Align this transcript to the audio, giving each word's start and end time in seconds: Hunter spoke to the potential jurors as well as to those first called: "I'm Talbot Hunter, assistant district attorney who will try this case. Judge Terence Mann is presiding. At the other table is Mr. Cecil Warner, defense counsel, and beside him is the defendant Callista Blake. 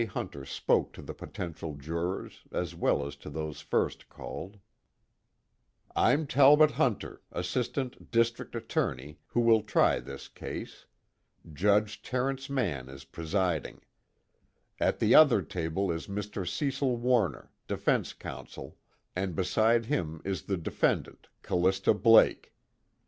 Hunter 0.03 0.45
spoke 0.45 0.93
to 0.93 1.03
the 1.03 1.13
potential 1.13 1.75
jurors 1.75 2.41
as 2.51 2.73
well 2.73 3.05
as 3.05 3.15
to 3.17 3.29
those 3.29 3.61
first 3.61 4.09
called: 4.09 4.57
"I'm 5.95 6.25
Talbot 6.25 6.71
Hunter, 6.71 7.21
assistant 7.31 8.09
district 8.09 8.55
attorney 8.55 9.19
who 9.27 9.41
will 9.41 9.61
try 9.61 9.99
this 9.99 10.27
case. 10.27 10.87
Judge 11.53 12.01
Terence 12.01 12.49
Mann 12.49 12.89
is 12.89 13.03
presiding. 13.03 13.81
At 14.79 14.97
the 14.97 15.13
other 15.13 15.43
table 15.43 15.91
is 15.91 16.07
Mr. 16.07 16.47
Cecil 16.49 16.97
Warner, 16.97 17.51
defense 17.67 18.13
counsel, 18.13 18.79
and 19.15 19.35
beside 19.35 19.85
him 19.85 20.19
is 20.25 20.45
the 20.45 20.57
defendant 20.57 21.27
Callista 21.43 21.93
Blake. 21.93 22.55